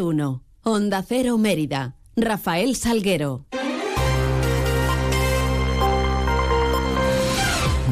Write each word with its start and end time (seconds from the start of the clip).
1. 0.00 0.42
Onda 0.62 1.02
Cero 1.02 1.38
Mérida. 1.38 1.96
Rafael 2.16 2.76
Salguero. 2.76 3.46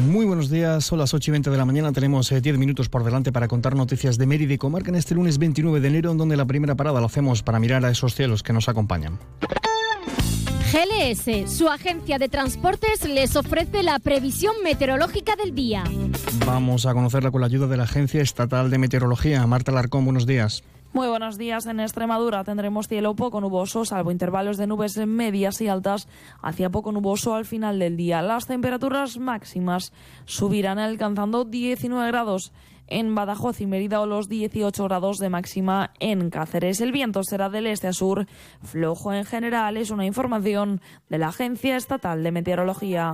Muy 0.07 0.25
buenos 0.25 0.49
días, 0.49 0.85
son 0.85 0.99
las 0.99 1.13
8 1.13 1.29
y 1.29 1.33
20 1.33 1.49
de 1.49 1.57
la 1.57 1.65
mañana. 1.65 1.91
Tenemos 1.91 2.29
10 2.29 2.45
eh, 2.45 2.57
minutos 2.57 2.89
por 2.89 3.03
delante 3.03 3.31
para 3.31 3.47
contar 3.47 3.75
noticias 3.75 4.17
de 4.17 4.25
Mérida 4.25 4.53
y 4.53 4.57
Comarca 4.57 4.89
en 4.89 4.95
este 4.95 5.15
lunes 5.15 5.37
29 5.37 5.79
de 5.79 5.87
enero, 5.87 6.11
en 6.11 6.17
donde 6.17 6.37
la 6.37 6.45
primera 6.45 6.75
parada 6.75 6.99
la 6.99 7.07
hacemos 7.07 7.43
para 7.43 7.59
mirar 7.59 7.85
a 7.85 7.91
esos 7.91 8.15
cielos 8.15 8.41
que 8.41 8.53
nos 8.53 8.69
acompañan. 8.69 9.19
GLS, 10.71 11.49
su 11.49 11.69
agencia 11.69 12.17
de 12.17 12.29
transportes, 12.29 13.07
les 13.07 13.35
ofrece 13.35 13.83
la 13.83 13.99
previsión 13.99 14.55
meteorológica 14.63 15.35
del 15.35 15.55
día. 15.55 15.83
Vamos 16.45 16.85
a 16.85 16.93
conocerla 16.93 17.31
con 17.31 17.41
la 17.41 17.47
ayuda 17.47 17.67
de 17.67 17.77
la 17.77 17.83
Agencia 17.83 18.21
Estatal 18.21 18.69
de 18.69 18.77
Meteorología. 18.77 19.45
Marta 19.47 19.71
Larcón, 19.71 20.03
buenos 20.03 20.25
días. 20.25 20.63
Muy 20.93 21.07
buenos 21.07 21.37
días. 21.37 21.65
En 21.65 21.79
Extremadura 21.79 22.43
tendremos 22.43 22.87
cielo 22.87 23.13
poco 23.15 23.41
nuboso, 23.41 23.83
salvo 23.83 24.09
intervalos 24.09 24.57
de 24.57 24.67
nubes 24.67 24.97
medias 24.97 25.59
y 25.61 25.67
altas, 25.67 26.07
hacia 26.41 26.69
poco 26.69 26.91
nuboso 26.91 27.35
al 27.35 27.45
final 27.45 27.77
del 27.77 27.97
día. 27.97 28.21
Las 28.21 28.47
temperaturas 28.47 29.17
máximas 29.17 29.91
subirán 30.25 30.79
alcanzando 30.79 31.43
19 31.43 32.07
grados 32.07 32.53
en 32.87 33.13
Badajoz 33.15 33.59
y 33.59 33.65
Mérida 33.67 33.99
o 33.99 34.05
los 34.05 34.29
18 34.29 34.83
grados 34.85 35.17
de 35.17 35.29
máxima 35.29 35.91
en 35.99 36.29
Cáceres. 36.29 36.79
El 36.79 36.93
viento 36.93 37.21
será 37.21 37.49
del 37.49 37.67
este 37.67 37.87
a 37.87 37.93
sur, 37.93 38.25
flojo 38.63 39.13
en 39.13 39.25
general, 39.25 39.75
es 39.75 39.91
una 39.91 40.05
información 40.05 40.81
de 41.09 41.17
la 41.17 41.27
Agencia 41.27 41.75
Estatal 41.75 42.23
de 42.23 42.31
Meteorología. 42.31 43.13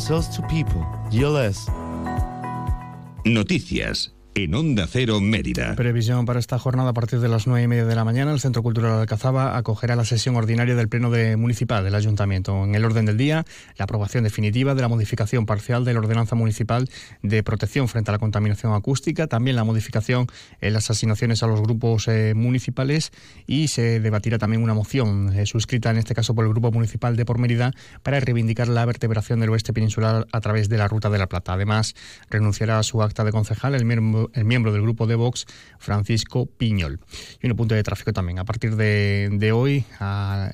to 0.35 0.41
people. 0.47 0.85
Noticias 3.23 4.11
en 4.33 4.55
Onda 4.55 4.87
Cero 4.87 5.19
Mérida. 5.19 5.75
Previsión 5.75 6.25
para 6.25 6.39
esta 6.39 6.57
jornada 6.57 6.91
a 6.91 6.93
partir 6.93 7.19
de 7.19 7.27
las 7.27 7.47
nueve 7.47 7.63
y 7.63 7.67
media 7.67 7.85
de 7.85 7.95
la 7.95 8.05
mañana. 8.05 8.31
El 8.31 8.39
Centro 8.39 8.63
Cultural 8.63 8.99
Alcazaba 8.99 9.57
acogerá 9.57 9.95
la 9.95 10.05
sesión 10.05 10.37
ordinaria 10.37 10.75
del 10.75 10.87
Pleno 10.87 11.09
de 11.11 11.35
Municipal 11.35 11.83
del 11.83 11.95
Ayuntamiento. 11.95 12.63
En 12.63 12.73
el 12.73 12.85
orden 12.85 13.05
del 13.05 13.17
día, 13.17 13.45
la 13.77 13.83
aprobación 13.83 14.23
definitiva 14.23 14.73
de 14.73 14.81
la 14.81 14.87
modificación 14.87 15.45
parcial 15.45 15.83
de 15.83 15.93
la 15.93 15.99
Ordenanza 15.99 16.35
Municipal 16.35 16.89
de 17.21 17.43
Protección 17.43 17.89
frente 17.89 18.11
a 18.11 18.13
la 18.13 18.19
contaminación 18.19 18.73
acústica, 18.73 19.27
también 19.27 19.55
la 19.57 19.63
modificación 19.63 20.27
en 20.61 20.73
las 20.73 20.89
asignaciones 20.89 21.43
a 21.43 21.47
los 21.47 21.61
grupos 21.61 22.07
eh, 22.07 22.33
municipales 22.33 23.11
y 23.47 23.67
se 23.67 23.99
debatirá 23.99 24.37
también 24.37 24.63
una 24.63 24.73
moción 24.73 25.33
eh, 25.37 25.45
suscrita 25.45 25.89
en 25.89 25.97
este 25.97 26.15
caso 26.15 26.33
por 26.33 26.45
el 26.45 26.51
Grupo 26.51 26.71
Municipal 26.71 27.17
de 27.17 27.25
Por 27.25 27.37
Mérida 27.37 27.73
para 28.01 28.19
reivindicar 28.19 28.69
la 28.69 28.85
vertebración 28.85 29.41
del 29.41 29.49
oeste 29.49 29.73
peninsular 29.73 30.25
a 30.31 30.41
través 30.41 30.69
de 30.69 30.77
la 30.77 30.87
Ruta 30.87 31.09
de 31.09 31.17
la 31.17 31.27
Plata. 31.27 31.53
Además, 31.53 31.95
renunciará 32.29 32.79
a 32.79 32.83
su 32.83 33.03
acta 33.03 33.23
de 33.23 33.31
concejal 33.31 33.75
el 33.75 33.83
miembro 33.83 34.20
el 34.33 34.45
miembro 34.45 34.71
del 34.71 34.81
grupo 34.81 35.07
de 35.07 35.15
Vox, 35.15 35.45
Francisco 35.79 36.45
Piñol. 36.45 36.99
Y 37.41 37.49
un 37.49 37.55
punto 37.55 37.75
de 37.75 37.83
tráfico 37.83 38.13
también. 38.13 38.39
A 38.39 38.45
partir 38.45 38.75
de, 38.75 39.51
hoy, 39.53 39.85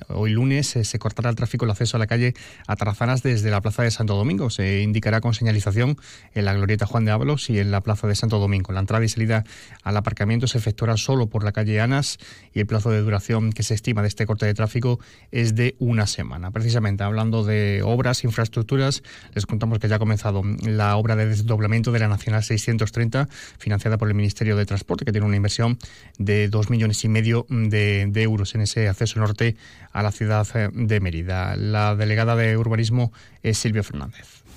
hoy 0.08 0.30
lunes, 0.30 0.76
eh, 0.76 0.84
se 0.84 0.98
cortará 0.98 1.30
el 1.30 1.36
tráfico, 1.36 1.64
el 1.64 1.70
acceso 1.70 1.96
a 1.96 2.00
la 2.00 2.06
calle 2.06 2.34
Atarazanas 2.66 3.22
desde 3.22 3.50
la 3.50 3.60
Plaza 3.60 3.82
de 3.82 3.90
Santo 3.90 4.14
Domingo. 4.14 4.50
Se 4.50 4.80
indicará 4.80 5.20
con 5.20 5.34
señalización 5.34 5.96
en 6.34 6.44
la 6.44 6.54
Glorieta 6.54 6.86
Juan 6.86 7.04
de 7.04 7.10
Ábalos 7.10 7.50
y 7.50 7.58
en 7.58 7.70
la 7.70 7.80
Plaza 7.80 8.06
de 8.06 8.14
Santo 8.14 8.38
Domingo. 8.38 8.72
La 8.72 8.80
entrada 8.80 9.04
y 9.04 9.08
salida 9.08 9.44
al 9.82 9.96
aparcamiento 9.96 10.46
se 10.46 10.58
efectuará 10.58 10.96
solo 10.96 11.26
por 11.26 11.44
la 11.44 11.52
calle 11.52 11.80
Anas 11.80 12.18
y 12.52 12.60
el 12.60 12.66
plazo 12.66 12.90
de 12.90 13.00
duración 13.00 13.52
que 13.52 13.62
se 13.62 13.74
estima 13.74 14.02
de 14.02 14.08
este 14.08 14.26
corte 14.26 14.46
de 14.46 14.54
tráfico 14.54 14.98
es 15.30 15.54
de 15.54 15.76
una 15.78 16.06
semana. 16.06 16.50
Precisamente 16.50 17.04
hablando 17.04 17.44
de 17.44 17.82
obras, 17.84 18.24
infraestructuras, 18.24 19.02
les 19.34 19.46
contamos 19.46 19.78
que 19.78 19.88
ya 19.88 19.96
ha 19.96 19.98
comenzado 19.98 20.42
la 20.62 20.96
obra 20.96 21.16
de 21.16 21.26
desdoblamiento 21.26 21.92
de 21.92 21.98
la 21.98 22.08
Nacional 22.08 22.42
630 22.42 23.28
financiada 23.58 23.98
por 23.98 24.08
el 24.08 24.14
Ministerio 24.14 24.56
de 24.56 24.66
Transporte, 24.66 25.04
que 25.04 25.12
tiene 25.12 25.26
una 25.26 25.36
inversión 25.36 25.78
de 26.18 26.48
dos 26.48 26.70
millones 26.70 27.04
y 27.04 27.08
medio 27.08 27.46
de, 27.48 28.10
euros 28.14 28.54
en 28.54 28.62
ese 28.62 28.88
acceso 28.88 29.20
norte 29.20 29.56
a 29.92 30.02
la 30.02 30.12
ciudad 30.12 30.46
eh, 30.54 30.70
de 30.72 31.00
Mérida. 31.00 31.56
La 31.56 31.94
delegada 31.94 32.36
de 32.36 32.56
urbanismo 32.56 33.12
es 33.42 33.58
Silvia 33.58 33.82
Fernández. 33.82 34.47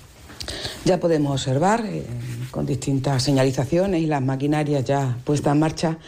Ya 0.84 0.98
podemos 0.98 1.32
observar, 1.32 1.84
eh, 1.86 2.02
con 2.50 2.66
distintas 2.66 3.22
señalizaciones 3.22 4.02
y 4.02 4.06
las 4.06 4.20
maquinarias 4.20 4.84
ya 4.84 5.16
puestas 5.24 5.54
en 5.54 5.60
marcha, 5.60 5.98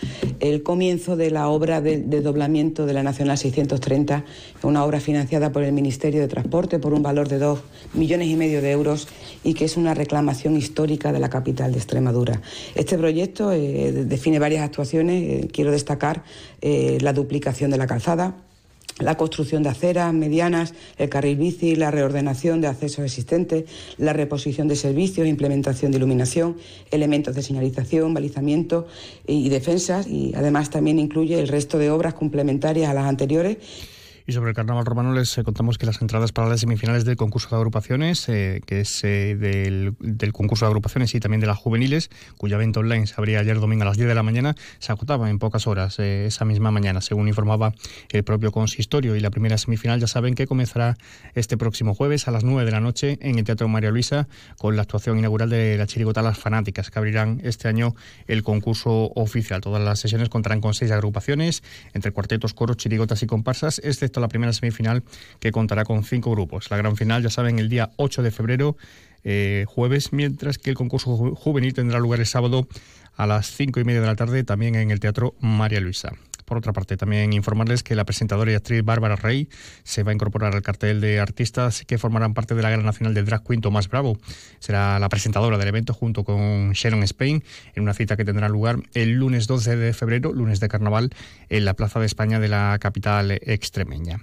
el 0.41 0.63
comienzo 0.63 1.17
de 1.17 1.31
la 1.31 1.49
obra 1.49 1.81
de, 1.81 1.99
doblamiento 2.21 2.85
de 2.85 2.93
la 2.93 3.03
Nacional 3.03 3.39
630, 3.39 4.25
una 4.63 4.85
obra 4.85 5.01
financiada 5.01 5.53
por 5.53 5.63
el 5.63 5.73
Ministerio 5.73 6.21
de 6.21 6.29
Transporte 6.29 6.79
por 6.79 6.93
un 6.93 7.03
valor 7.03 7.29
de 7.29 7.39
dos 7.39 7.61
millones 7.95 8.29
y 8.29 8.37
medio 8.37 8.61
de 8.61 8.73
euros 8.73 9.09
y 9.45 9.55
que 9.55 9.65
es 9.65 9.77
una 9.77 9.95
reclamación 9.95 10.57
histórica 10.57 11.13
de 11.13 11.21
la 11.21 11.31
capital 11.31 11.73
de 11.73 11.79
Extremadura. 11.79 12.43
Este 12.75 12.99
proyecto 12.99 13.53
eh, 13.53 13.93
define 13.93 14.39
varias 14.39 14.65
actuaciones. 14.65 15.45
Eh, 15.45 15.49
quiero 15.53 15.71
destacar 15.71 16.25
la 16.63 17.13
duplicación 17.13 17.71
de 17.71 17.77
la 17.77 17.87
calzada, 17.87 18.44
la 18.99 19.17
construcción 19.17 19.63
de 19.63 19.71
aceras 19.71 20.13
medianas, 20.13 20.75
el 20.99 21.09
carril 21.09 21.37
bici, 21.37 21.75
la 21.75 21.91
reordenación 21.91 22.61
de 22.61 22.69
accesos 22.69 23.05
existentes, 23.05 23.65
la 23.99 24.13
reposición 24.13 24.69
de 24.69 24.77
servicios, 24.77 25.27
implementación 25.27 25.91
de 25.91 25.99
iluminación, 25.99 26.57
elementos 26.91 27.35
de 27.35 27.43
señalización, 27.43 28.15
balizamiento 28.15 28.87
y 29.27 29.49
defensas 29.49 30.07
y 30.07 30.33
además 30.35 30.71
también 30.71 30.99
incluye 30.99 31.41
el 31.41 31.49
resto 31.49 31.79
de 31.79 31.91
obras 31.91 32.15
complementarias 32.15 32.91
a 32.91 32.95
las 32.95 33.07
anteriores 33.07 33.59
y 34.27 34.33
sobre 34.33 34.51
el 34.51 34.57
carnaval 34.57 34.87
romano 34.87 35.13
les 35.13 35.37
eh, 35.37 35.45
contamos 35.45 35.77
que 35.77 35.85
las 35.85 36.01
entradas 36.01 36.33
para 36.33 36.49
las 36.49 36.61
semifinales 36.61 37.05
del 37.05 37.17
concurso 37.17 37.51
de 37.51 37.57
agrupaciones, 37.57 38.27
eh, 38.31 38.63
que 38.65 38.81
es 38.81 39.05
eh, 39.05 39.37
del, 39.37 40.33
concurso 40.33 40.65
de 40.65 40.69
agrupaciones 40.69 41.15
y 41.15 41.21
también 41.21 41.41
de 41.43 41.47
las 41.47 41.59
juveniles, 41.59 42.11
cuya 42.39 42.57
venta 42.57 42.81
online 42.81 43.07
se 43.07 43.15
abría 43.19 43.41
ayer 43.41 43.61
domingo 43.61 43.83
a 43.83 43.87
las 43.87 43.99
10 43.99 44.09
de 44.09 44.15
la 44.15 44.23
mañana, 44.23 44.55
se 44.79 44.93
agotaban 44.93 45.29
en 45.29 45.39
pocas 45.39 45.67
horas 45.67 45.99
esa 45.99 46.45
misma 46.47 46.71
mañana, 46.71 47.03
según 47.03 47.29
informaba 47.29 47.75
el 48.11 48.25
propio 48.25 48.51
consistorio. 48.51 49.15
Y 49.15 49.21
la 49.21 49.31
primera 49.31 49.59
semifinal 49.59 50.01
ya 50.01 50.07
saben 50.07 50.35
que 50.35 50.47
comenzará 50.47 50.97
este 51.35 51.59
próximo 51.59 51.95
jueves 51.95 52.27
a 52.27 52.31
las 52.31 52.45
9 52.45 52.65
de 52.65 52.71
la 52.71 52.81
noche 52.81 53.19
en 53.21 53.39
el 53.39 53.45
Teatro 53.45 53.69
María 53.69 53.91
Luisa 53.91 54.27
con 54.57 54.77
la 54.77 54.83
actuación 54.83 55.19
inaugural 55.19 55.51
de 55.51 55.77
la 55.77 55.87
chirigota 55.87 56.23
Las 56.23 56.39
Fanáticas, 56.39 56.91
que 56.91 56.99
abrirán 56.99 57.41
este 57.45 57.69
año 57.69 57.95
el 58.27 58.43
concurso 58.43 59.13
oficial. 59.15 59.61
Todas 59.61 59.83
las 59.83 60.01
sesiones 60.01 60.31
contarán 60.31 60.63
con 60.63 60.73
seis 60.73 60.91
agrupaciones, 60.93 61.63
entre 61.93 62.11
cuartetos, 62.13 62.55
coros, 62.55 62.79
chirigotas 62.79 63.23
y 63.23 63.27
comparsas, 63.27 63.81
excepto 63.85 64.14
la 64.21 64.29
primera 64.29 64.53
semifinal 64.53 65.03
que 65.41 65.53
contará 65.53 65.85
con 65.85 66.05
cinco 66.05 66.31
grupos. 66.31 66.71
La 66.71 66.77
gran 66.77 66.97
final, 66.97 67.23
ya 67.23 67.31
saben, 67.31 67.59
el 67.59 67.69
día 67.69 67.91
8 67.97 68.23
de 68.23 68.31
febrero, 68.31 68.77
eh, 69.25 69.65
jueves, 69.69 70.13
mientras 70.13 70.59
que 70.59 70.71
el 70.71 70.77
concurso 70.77 71.35
juvenil 71.35 71.75
tendrá 71.75 71.99
lugar 71.99 72.21
el 72.21 72.27
sábado 72.27 72.69
a 73.17 73.27
las 73.27 73.51
cinco 73.51 73.81
y 73.81 73.85
media 73.85 74.01
de 74.01 74.07
la 74.07 74.17
tarde, 74.17 74.45
también 74.45 74.75
en 74.75 74.91
el 74.91 75.01
Teatro 75.01 75.35
María 75.41 75.81
Luisa. 75.81 76.13
Por 76.45 76.59
otra 76.59 76.73
parte, 76.73 76.97
también 76.97 77.33
informarles 77.33 77.83
que 77.83 77.95
la 77.95 78.05
presentadora 78.05 78.53
y 78.53 78.55
actriz 78.55 78.85
Bárbara 78.85 79.17
Rey 79.17 79.49
se 79.83 80.03
va 80.03 80.11
a 80.11 80.15
incorporar 80.15 80.55
al 80.55 80.63
cartel 80.63 81.01
de 81.01 81.19
artistas 81.21 81.85
que 81.87 81.97
formarán 81.97 82.35
parte 82.35 82.55
de 82.55 82.63
la 82.63 82.71
Gran 82.71 82.85
Nacional 82.85 83.15
del 83.15 83.25
Drag 83.25 83.43
Queen 83.43 83.61
Tomás 83.61 83.89
Bravo. 83.89 84.19
Será 84.59 84.99
la 84.99 85.09
presentadora 85.09 85.57
del 85.57 85.69
evento 85.69 85.95
junto 85.95 86.23
con 86.25 86.73
Sharon 86.73 87.03
Spain 87.05 87.43
en 87.75 87.83
una 87.83 87.95
cita 87.95 88.17
que 88.17 88.25
tendrá 88.25 88.49
lugar 88.49 88.81
el 88.93 89.13
lunes 89.13 89.47
12 89.47 89.77
de 89.77 89.93
febrero, 89.95 90.33
lunes 90.33 90.61
de 90.61 90.69
carnaval, 90.69 91.11
en 91.49 91.65
la 91.65 91.75
Plaza 91.75 91.99
de 91.99 92.07
España 92.07 92.41
de 92.41 92.49
la 92.49 92.77
capital 92.79 93.31
extremeña. 93.31 94.21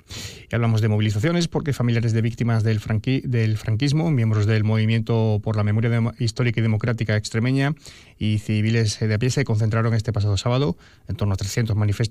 Y 0.49 0.53
hablamos 0.53 0.81
de 0.81 0.89
movilizaciones 0.89 1.47
porque 1.47 1.73
familiares 1.73 2.13
de 2.13 2.21
víctimas 2.21 2.63
del, 2.63 2.79
del 3.23 3.57
franquismo, 3.57 4.11
miembros 4.11 4.45
del 4.45 4.63
Movimiento 4.63 5.39
por 5.43 5.55
la 5.55 5.63
Memoria 5.63 6.13
Histórica 6.19 6.59
y 6.59 6.63
Democrática 6.63 7.15
extremeña 7.15 7.73
y 8.19 8.37
civiles 8.37 8.99
de 8.99 9.13
a 9.13 9.17
pie 9.17 9.31
se 9.31 9.43
concentraron 9.43 9.95
este 9.95 10.13
pasado 10.13 10.37
sábado, 10.37 10.77
en 11.07 11.15
torno 11.15 11.33
a 11.33 11.37
300 11.37 11.75
manifestantes 11.75 12.10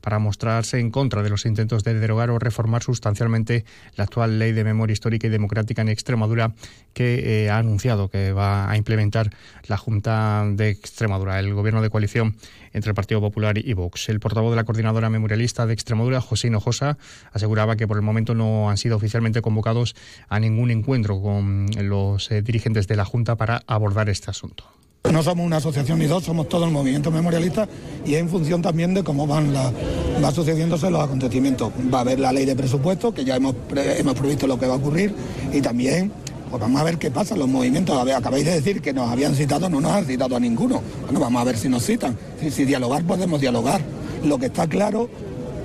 para 0.00 0.18
mostrarse 0.18 0.78
en 0.80 0.90
contra 0.90 1.22
de 1.22 1.30
los 1.30 1.46
intentos 1.46 1.84
de 1.84 1.94
derogar 1.94 2.30
o 2.30 2.38
reformar 2.38 2.82
sustancialmente 2.82 3.64
la 3.96 4.04
actual 4.04 4.38
ley 4.38 4.52
de 4.52 4.64
memoria 4.64 4.92
histórica 4.92 5.26
y 5.26 5.30
democrática 5.30 5.82
en 5.82 5.88
Extremadura 5.88 6.54
que 6.92 7.44
eh, 7.44 7.50
ha 7.50 7.58
anunciado 7.58 8.08
que 8.08 8.32
va 8.32 8.70
a 8.70 8.76
implementar 8.76 9.30
la 9.66 9.76
Junta 9.76 10.44
de 10.50 10.70
Extremadura, 10.70 11.38
el 11.38 11.54
gobierno 11.54 11.82
de 11.82 11.90
coalición 11.90 12.36
entre 12.72 12.90
el 12.90 12.94
Partido 12.94 13.20
Popular 13.20 13.58
y 13.58 13.72
Vox. 13.72 14.08
El 14.08 14.20
portavoz 14.20 14.50
de 14.50 14.56
la 14.56 14.64
coordinadora 14.64 15.10
memorialista 15.10 15.66
de 15.66 15.74
Extremadura, 15.74 16.20
José 16.20 16.48
Hinojosa, 16.48 16.98
aseguraba 17.32 17.76
que 17.76 17.86
por 17.86 17.96
el 17.96 18.02
momento 18.02 18.34
no 18.34 18.70
han 18.70 18.76
sido 18.76 18.96
oficialmente 18.96 19.42
convocados 19.42 19.94
a 20.28 20.40
ningún 20.40 20.70
encuentro 20.70 21.20
con 21.20 21.66
los 21.76 22.30
eh, 22.30 22.42
dirigentes 22.42 22.88
de 22.88 22.96
la 22.96 23.04
Junta 23.04 23.36
para 23.36 23.62
abordar 23.66 24.08
este 24.08 24.30
asunto. 24.30 24.64
No 25.04 25.22
somos 25.22 25.46
una 25.46 25.56
asociación 25.56 25.98
ni 26.00 26.06
dos, 26.06 26.24
somos 26.24 26.48
todo 26.48 26.64
el 26.64 26.70
movimiento 26.70 27.10
memorialista 27.10 27.66
y 28.04 28.16
en 28.16 28.28
función 28.28 28.60
también 28.60 28.92
de 28.92 29.02
cómo 29.02 29.26
van, 29.26 29.54
va 29.54 30.30
sucediéndose 30.32 30.90
los 30.90 31.02
acontecimientos. 31.02 31.72
Va 31.92 31.98
a 31.98 32.00
haber 32.02 32.20
la 32.20 32.32
ley 32.32 32.44
de 32.44 32.54
presupuesto, 32.54 33.14
que 33.14 33.24
ya 33.24 33.36
hemos, 33.36 33.54
hemos 33.74 34.14
previsto 34.14 34.46
lo 34.46 34.58
que 34.58 34.66
va 34.66 34.74
a 34.74 34.76
ocurrir, 34.76 35.14
y 35.52 35.62
también 35.62 36.12
pues 36.50 36.60
vamos 36.60 36.80
a 36.80 36.84
ver 36.84 36.98
qué 36.98 37.10
pasa, 37.10 37.36
los 37.36 37.48
movimientos. 37.48 37.96
Acabáis 38.10 38.44
de 38.44 38.52
decir 38.52 38.80
que 38.82 38.92
nos 38.92 39.10
habían 39.10 39.34
citado, 39.34 39.68
no 39.68 39.80
nos 39.80 39.92
han 39.92 40.04
citado 40.04 40.36
a 40.36 40.40
ninguno. 40.40 40.82
Bueno, 41.04 41.20
vamos 41.20 41.40
a 41.40 41.44
ver 41.44 41.56
si 41.56 41.68
nos 41.68 41.84
citan. 41.84 42.16
Si, 42.40 42.50
si 42.50 42.64
dialogar, 42.64 43.04
podemos 43.04 43.40
dialogar. 43.40 43.80
Lo 44.24 44.38
que 44.38 44.46
está 44.46 44.66
claro, 44.66 45.08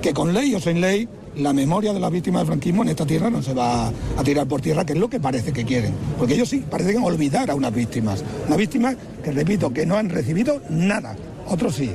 que 0.00 0.14
con 0.14 0.32
ley 0.32 0.54
o 0.54 0.60
sin 0.60 0.80
ley, 0.80 1.08
la 1.36 1.52
memoria 1.52 1.92
de 1.92 2.00
las 2.00 2.10
víctimas 2.10 2.40
del 2.40 2.46
franquismo 2.48 2.82
en 2.82 2.90
esta 2.90 3.06
tierra 3.06 3.30
no 3.30 3.42
se 3.42 3.54
va 3.54 3.88
a 3.88 4.24
tirar 4.24 4.46
por 4.46 4.60
tierra, 4.60 4.84
que 4.84 4.92
es 4.92 4.98
lo 4.98 5.08
que 5.08 5.20
parece 5.20 5.52
que 5.52 5.64
quieren. 5.64 5.92
Porque 6.18 6.34
ellos 6.34 6.48
sí 6.48 6.64
parecen 6.68 7.02
olvidar 7.02 7.50
a 7.50 7.54
unas 7.54 7.74
víctimas. 7.74 8.24
Unas 8.46 8.58
víctimas 8.58 8.96
que, 9.22 9.32
repito, 9.32 9.72
que 9.72 9.86
no 9.86 9.96
han 9.96 10.10
recibido 10.10 10.60
nada. 10.70 11.16
Otros 11.48 11.74
sí. 11.74 11.90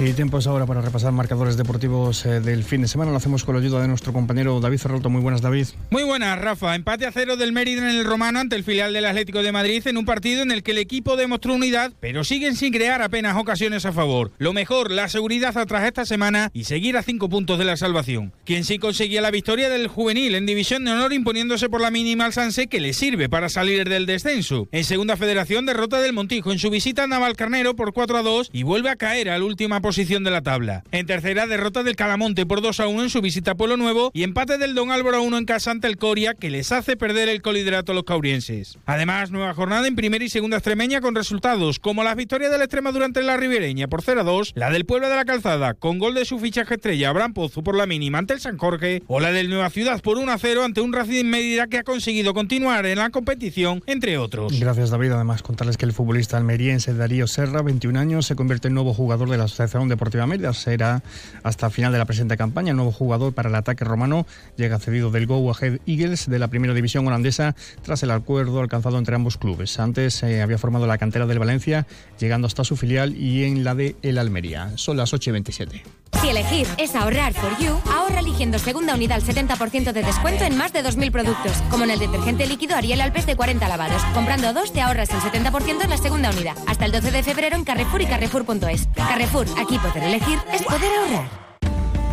Y 0.00 0.12
tiempo 0.12 0.38
es 0.38 0.46
ahora 0.46 0.64
para 0.64 0.80
repasar 0.80 1.10
marcadores 1.10 1.56
deportivos 1.56 2.24
eh, 2.24 2.38
del 2.38 2.62
fin 2.62 2.82
de 2.82 2.88
semana. 2.88 3.10
Lo 3.10 3.16
hacemos 3.16 3.42
con 3.42 3.56
la 3.56 3.60
ayuda 3.60 3.82
de 3.82 3.88
nuestro 3.88 4.12
compañero 4.12 4.60
David 4.60 4.78
Ferralto. 4.78 5.10
Muy 5.10 5.20
buenas, 5.20 5.42
David. 5.42 5.66
Muy 5.90 6.04
buenas, 6.04 6.40
Rafa. 6.40 6.76
Empate 6.76 7.04
a 7.04 7.10
cero 7.10 7.36
del 7.36 7.52
Mérida 7.52 7.82
en 7.82 7.96
el 7.96 8.04
Romano 8.04 8.38
ante 8.38 8.54
el 8.54 8.62
filial 8.62 8.92
del 8.92 9.06
Atlético 9.06 9.42
de 9.42 9.50
Madrid 9.50 9.84
en 9.88 9.96
un 9.96 10.04
partido 10.04 10.42
en 10.42 10.52
el 10.52 10.62
que 10.62 10.70
el 10.70 10.78
equipo 10.78 11.16
demostró 11.16 11.54
unidad, 11.54 11.92
pero 11.98 12.22
siguen 12.22 12.54
sin 12.54 12.72
crear 12.72 13.02
apenas 13.02 13.36
ocasiones 13.36 13.86
a 13.86 13.92
favor. 13.92 14.30
Lo 14.38 14.52
mejor, 14.52 14.92
la 14.92 15.08
seguridad 15.08 15.58
atrás 15.58 15.84
esta 15.84 16.06
semana 16.06 16.50
y 16.52 16.64
seguir 16.64 16.96
a 16.96 17.02
cinco 17.02 17.28
puntos 17.28 17.58
de 17.58 17.64
la 17.64 17.76
salvación. 17.76 18.32
Quien 18.44 18.62
sí 18.62 18.78
conseguía 18.78 19.20
la 19.20 19.32
victoria 19.32 19.68
del 19.68 19.88
juvenil 19.88 20.36
en 20.36 20.46
División 20.46 20.84
de 20.84 20.92
Honor 20.92 21.12
imponiéndose 21.12 21.68
por 21.68 21.80
la 21.80 21.90
mínima 21.90 22.24
al 22.24 22.32
Sanse 22.32 22.68
que 22.68 22.78
le 22.78 22.92
sirve 22.92 23.28
para 23.28 23.48
salir 23.48 23.88
del 23.88 24.06
descenso. 24.06 24.68
En 24.70 24.84
Segunda 24.84 25.16
Federación, 25.16 25.66
derrota 25.66 26.00
del 26.00 26.12
Montijo 26.12 26.52
en 26.52 26.60
su 26.60 26.70
visita 26.70 27.02
a 27.02 27.08
Navalcarnero 27.08 27.74
por 27.74 27.92
4 27.92 28.18
a 28.18 28.22
2 28.22 28.50
y 28.52 28.62
vuelve 28.62 28.90
a 28.90 28.96
caer 28.96 29.28
a 29.30 29.38
la 29.38 29.44
última 29.44 29.80
posición 29.88 30.22
de 30.22 30.30
la 30.30 30.42
tabla. 30.42 30.84
En 30.92 31.06
tercera, 31.06 31.46
derrota 31.46 31.82
del 31.82 31.96
Calamonte 31.96 32.44
por 32.44 32.60
2 32.60 32.78
a 32.80 32.88
1 32.88 33.04
en 33.04 33.08
su 33.08 33.22
visita 33.22 33.52
a 33.52 33.54
Pueblo 33.54 33.78
Nuevo 33.78 34.10
y 34.12 34.22
empate 34.22 34.58
del 34.58 34.74
Don 34.74 34.90
Álvaro 34.90 35.22
1 35.22 35.38
en 35.38 35.46
casa 35.46 35.70
ante 35.70 35.86
el 35.86 35.96
Coria 35.96 36.34
que 36.34 36.50
les 36.50 36.72
hace 36.72 36.98
perder 36.98 37.30
el 37.30 37.40
coliderato 37.40 37.92
a 37.92 37.94
los 37.94 38.04
caurienses. 38.04 38.76
Además, 38.84 39.30
nueva 39.30 39.54
jornada 39.54 39.88
en 39.88 39.96
primera 39.96 40.22
y 40.22 40.28
segunda 40.28 40.58
extremeña 40.58 41.00
con 41.00 41.14
resultados 41.14 41.78
como 41.78 42.04
las 42.04 42.16
victorias 42.16 42.52
del 42.52 42.60
Extrema 42.60 42.92
durante 42.92 43.22
la 43.22 43.38
Ribereña 43.38 43.88
por 43.88 44.02
0 44.02 44.20
a 44.20 44.24
2, 44.24 44.52
la 44.56 44.70
del 44.70 44.84
Pueblo 44.84 45.08
de 45.08 45.16
la 45.16 45.24
Calzada 45.24 45.72
con 45.72 45.98
gol 45.98 46.12
de 46.12 46.26
su 46.26 46.38
fichaje 46.38 46.74
estrella 46.74 47.08
Abraham 47.08 47.32
Pozo 47.32 47.62
por 47.62 47.74
la 47.74 47.86
mínima 47.86 48.18
ante 48.18 48.34
el 48.34 48.40
San 48.40 48.58
Jorge 48.58 49.02
o 49.06 49.20
la 49.20 49.32
del 49.32 49.48
Nueva 49.48 49.70
Ciudad 49.70 50.02
por 50.02 50.18
1 50.18 50.30
a 50.30 50.36
0 50.36 50.64
ante 50.64 50.82
un 50.82 50.92
Racing 50.92 51.24
Mérida 51.24 51.66
que 51.66 51.78
ha 51.78 51.82
conseguido 51.82 52.34
continuar 52.34 52.84
en 52.84 52.98
la 52.98 53.08
competición, 53.08 53.82
entre 53.86 54.18
otros. 54.18 54.60
Gracias, 54.60 54.90
David. 54.90 55.12
Además, 55.12 55.42
contarles 55.42 55.78
que 55.78 55.86
el 55.86 55.94
futbolista 55.94 56.36
almeriense 56.36 56.92
Darío 56.92 57.26
Serra, 57.26 57.62
21 57.62 57.98
años, 57.98 58.26
se 58.26 58.36
convierte 58.36 58.68
en 58.68 58.74
nuevo 58.74 58.92
jugador 58.92 59.30
de 59.30 59.38
la 59.38 59.44
Asociación 59.44 59.77
Deportiva 59.86 60.26
Mérida. 60.26 60.52
Será 60.52 61.02
hasta 61.44 61.70
final 61.70 61.92
de 61.92 61.98
la 61.98 62.06
presente 62.06 62.36
campaña 62.36 62.70
el 62.70 62.76
nuevo 62.76 62.90
jugador 62.90 63.34
para 63.34 63.48
el 63.48 63.54
ataque 63.54 63.84
romano. 63.84 64.26
Llega 64.56 64.80
cedido 64.80 65.12
del 65.12 65.26
Go 65.26 65.52
Ahead 65.52 65.78
Eagles 65.86 66.28
de 66.28 66.38
la 66.40 66.48
primera 66.48 66.74
división 66.74 67.06
holandesa 67.06 67.54
tras 67.82 68.02
el 68.02 68.10
acuerdo 68.10 68.60
alcanzado 68.60 68.98
entre 68.98 69.14
ambos 69.14 69.36
clubes. 69.36 69.78
Antes 69.78 70.22
eh, 70.22 70.42
había 70.42 70.58
formado 70.58 70.86
la 70.86 70.98
cantera 70.98 71.26
del 71.26 71.38
Valencia, 71.38 71.86
llegando 72.18 72.46
hasta 72.46 72.64
su 72.64 72.76
filial 72.76 73.14
y 73.16 73.44
en 73.44 73.62
la 73.62 73.74
de 73.74 73.94
el 74.02 74.18
Almería. 74.18 74.72
Son 74.76 74.96
las 74.96 75.14
8 75.14 75.30
y 75.30 75.32
27. 75.32 75.82
Si 76.20 76.28
elegir 76.28 76.66
es 76.78 76.94
ahorrar 76.96 77.32
for 77.32 77.56
you, 77.58 77.78
ahorra 77.92 78.20
eligiendo 78.20 78.58
segunda 78.58 78.94
unidad 78.94 79.18
al 79.18 79.24
70% 79.24 79.92
de 79.92 80.02
descuento 80.02 80.44
en 80.44 80.56
más 80.56 80.72
de 80.72 80.82
2.000 80.82 81.12
productos, 81.12 81.52
como 81.70 81.84
en 81.84 81.90
el 81.90 81.98
detergente 81.98 82.46
líquido 82.46 82.76
Ariel 82.76 83.00
Alpes 83.00 83.26
de 83.26 83.36
40 83.36 83.68
lavados. 83.68 84.02
Comprando 84.14 84.52
dos 84.52 84.72
te 84.72 84.80
ahorras 84.80 85.10
el 85.10 85.20
70% 85.20 85.84
en 85.84 85.90
la 85.90 85.96
segunda 85.96 86.30
unidad. 86.30 86.56
Hasta 86.66 86.86
el 86.86 86.92
12 86.92 87.10
de 87.12 87.22
febrero 87.22 87.56
en 87.56 87.64
Carrefour 87.64 88.02
y 88.02 88.06
Carrefour.es. 88.06 88.88
Carrefour, 88.96 89.46
aquí 89.58 89.78
poder 89.78 90.02
elegir 90.02 90.38
es 90.52 90.62
poder 90.62 90.90
ahorrar. 90.98 91.48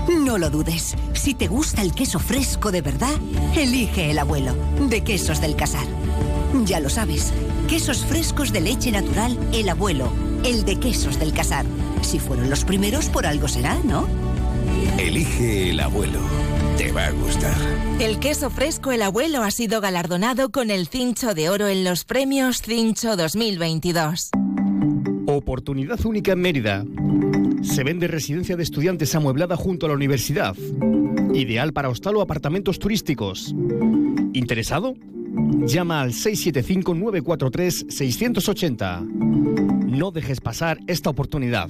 No 0.08 0.38
lo 0.38 0.52
dudes. 0.52 0.96
Si 1.14 1.34
te 1.34 1.48
gusta 1.48 1.82
el 1.82 1.94
queso 1.94 2.20
fresco 2.20 2.72
de 2.72 2.82
verdad, 2.82 3.14
elige 3.56 4.12
el 4.12 4.20
abuelo, 4.20 4.54
de 4.88 5.04
Quesos 5.04 5.42
del 5.42 5.56
Casar. 5.56 5.86
Ya 6.64 6.80
lo 6.80 6.90
sabes, 6.90 7.34
quesos 7.68 8.06
frescos 8.06 8.54
de 8.54 8.62
leche 8.62 8.92
natural, 8.92 9.38
el 9.52 9.68
abuelo, 9.68 10.10
el 10.46 10.64
de 10.64 10.76
Quesos 10.80 11.20
del 11.20 11.34
Casar. 11.34 11.66
Si 12.02 12.20
fueron 12.20 12.52
los 12.52 12.64
primeros, 12.64 13.10
por 13.10 13.26
algo 13.26 13.48
será, 13.48 13.80
¿no? 13.84 14.08
Elige 15.00 15.72
el 15.72 15.80
abuelo. 15.80 16.20
Te 16.78 16.92
va 16.92 17.08
a 17.08 17.12
gustar. 17.12 17.56
El 18.00 18.20
queso 18.20 18.50
fresco 18.52 18.92
El 18.92 19.02
Abuelo 19.02 19.42
ha 19.42 19.50
sido 19.50 19.82
galardonado 19.82 20.52
con 20.52 20.70
el 20.70 20.88
Cincho 20.88 21.34
de 21.34 21.50
Oro 21.50 21.68
en 21.68 21.84
los 21.84 22.06
premios 22.06 22.62
Cincho 22.62 23.16
2022. 23.16 24.30
Oportunidad 25.26 26.06
única 26.06 26.34
en 26.34 26.40
Mérida. 26.40 26.86
Se 27.64 27.84
vende 27.84 28.08
residencia 28.08 28.56
de 28.56 28.64
estudiantes 28.64 29.16
amueblada 29.16 29.56
junto 29.56 29.88
a 29.88 29.90
la 29.90 29.96
universidad. 29.96 30.56
Ideal 31.34 31.74
para 31.74 31.90
hostal 31.90 32.18
o 32.18 32.22
apartamentos 32.22 32.78
turísticos. 32.78 33.56
¿Interesado? 34.34 34.96
Llama 35.68 36.02
al 36.02 36.14
675-943-680. 36.14 39.02
No 39.02 40.12
dejes 40.12 40.42
pasar 40.42 40.80
esta 40.88 41.10
oportunidad. 41.10 41.70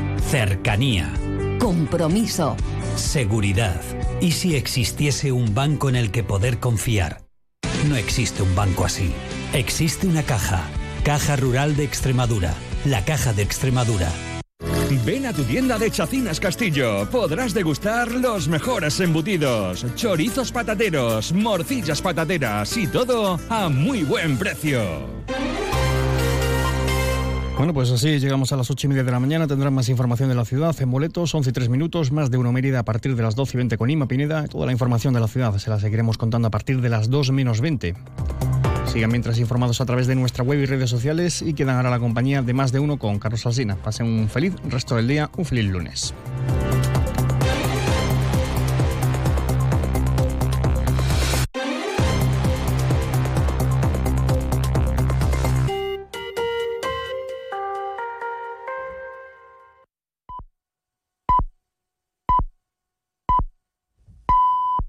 Cercanía. 0.29 1.11
Compromiso. 1.59 2.55
Seguridad. 2.95 3.81
¿Y 4.21 4.31
si 4.31 4.55
existiese 4.55 5.31
un 5.31 5.53
banco 5.53 5.89
en 5.89 5.95
el 5.95 6.11
que 6.11 6.23
poder 6.23 6.59
confiar? 6.59 7.21
No 7.87 7.95
existe 7.95 8.43
un 8.43 8.55
banco 8.55 8.85
así. 8.85 9.11
Existe 9.53 10.07
una 10.07 10.23
caja. 10.23 10.63
Caja 11.03 11.35
Rural 11.35 11.75
de 11.75 11.83
Extremadura. 11.83 12.53
La 12.85 13.03
Caja 13.03 13.33
de 13.33 13.43
Extremadura. 13.43 14.09
Ven 15.05 15.25
a 15.25 15.33
tu 15.33 15.43
tienda 15.43 15.77
de 15.79 15.89
Chacinas 15.89 16.39
Castillo. 16.39 17.07
Podrás 17.09 17.53
degustar 17.53 18.11
los 18.11 18.47
mejores 18.47 18.99
embutidos, 18.99 19.85
chorizos 19.95 20.51
patateros, 20.51 21.33
morcillas 21.33 22.01
patateras 22.01 22.75
y 22.77 22.87
todo 22.87 23.39
a 23.49 23.69
muy 23.69 24.03
buen 24.03 24.37
precio. 24.37 24.81
Bueno, 27.61 27.75
pues 27.75 27.91
así 27.91 28.17
llegamos 28.17 28.51
a 28.51 28.57
las 28.57 28.71
8 28.71 28.87
y 28.87 28.89
media 28.89 29.03
de 29.03 29.11
la 29.11 29.19
mañana. 29.19 29.45
Tendrán 29.45 29.71
más 29.71 29.87
información 29.87 30.27
de 30.29 30.33
la 30.33 30.45
ciudad 30.45 30.75
en 30.81 30.89
boletos, 30.89 31.35
11 31.35 31.51
y 31.51 31.53
3 31.53 31.69
minutos, 31.69 32.11
más 32.11 32.31
de 32.31 32.39
uno 32.39 32.51
Mérida 32.51 32.79
a 32.79 32.83
partir 32.83 33.15
de 33.15 33.21
las 33.21 33.35
12 33.35 33.55
y 33.55 33.57
20 33.57 33.77
con 33.77 33.87
Ima 33.87 34.07
Pineda. 34.07 34.47
Toda 34.47 34.65
la 34.65 34.71
información 34.71 35.13
de 35.13 35.19
la 35.19 35.27
ciudad 35.27 35.55
se 35.59 35.69
la 35.69 35.79
seguiremos 35.79 36.17
contando 36.17 36.47
a 36.47 36.51
partir 36.51 36.81
de 36.81 36.89
las 36.89 37.11
2 37.11 37.29
menos 37.29 37.61
20. 37.61 37.93
Sigan 38.87 39.11
mientras 39.11 39.37
informados 39.37 39.79
a 39.79 39.85
través 39.85 40.07
de 40.07 40.15
nuestra 40.15 40.43
web 40.43 40.59
y 40.59 40.65
redes 40.65 40.89
sociales 40.89 41.43
y 41.43 41.53
quedan 41.53 41.75
ahora 41.75 41.91
la 41.91 41.99
compañía 41.99 42.41
de 42.41 42.51
más 42.51 42.71
de 42.71 42.79
uno 42.79 42.97
con 42.97 43.19
Carlos 43.19 43.45
Alsina. 43.45 43.75
Pasen 43.75 44.07
un 44.07 44.27
feliz 44.27 44.55
resto 44.67 44.95
del 44.95 45.07
día, 45.07 45.29
un 45.37 45.45
feliz 45.45 45.65
lunes. 45.65 46.15